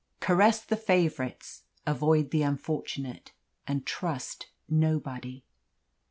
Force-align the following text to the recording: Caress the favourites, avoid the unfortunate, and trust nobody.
Caress 0.19 0.59
the 0.61 0.75
favourites, 0.77 1.61
avoid 1.85 2.31
the 2.31 2.41
unfortunate, 2.41 3.33
and 3.67 3.85
trust 3.85 4.47
nobody. 4.67 5.45